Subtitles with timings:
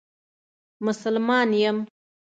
[0.85, 1.77] مسلمان یم.